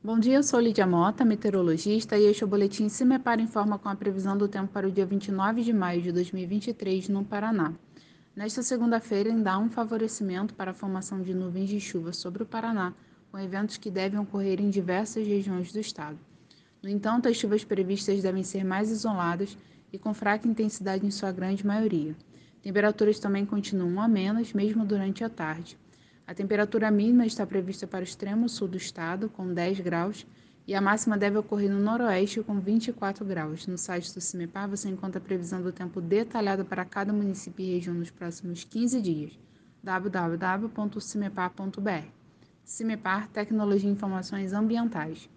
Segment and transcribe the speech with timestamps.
[0.00, 3.88] Bom dia, eu sou Lídia Mota, meteorologista, e este é o Boletim Cimepar Informa com
[3.88, 7.74] a previsão do tempo para o dia 29 de maio de 2023 no Paraná.
[8.34, 12.46] Nesta segunda-feira, ainda há um favorecimento para a formação de nuvens de chuva sobre o
[12.46, 12.94] Paraná,
[13.32, 16.16] com eventos que devem ocorrer em diversas regiões do estado.
[16.80, 19.58] No entanto, as chuvas previstas devem ser mais isoladas
[19.92, 22.14] e com fraca intensidade em sua grande maioria.
[22.62, 25.76] Temperaturas também continuam amenas, mesmo durante a tarde.
[26.28, 30.26] A temperatura mínima está prevista para o extremo sul do estado, com 10 graus,
[30.66, 33.66] e a máxima deve ocorrer no noroeste, com 24 graus.
[33.66, 37.72] No site do CIMEPAR você encontra a previsão do tempo detalhada para cada município e
[37.72, 39.38] região nos próximos 15 dias.
[39.82, 42.08] www.cimepar.br
[42.62, 45.30] CIMEPAR Tecnologia e Informações Ambientais